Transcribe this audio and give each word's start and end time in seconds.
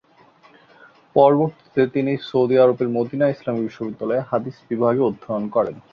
পরবর্তীতে 1.15 1.81
তিনি 1.95 2.11
সৌদি 2.29 2.55
আরবের 2.63 2.87
মদীনা 2.89 3.25
ইসলামী 3.29 3.61
বিশ্ববিদ্যালয়ে 3.67 4.27
হাদিস 4.29 4.55
বিভাগে 4.69 5.01
অধ্যয়ন 5.09 5.43
করেন। 5.55 5.75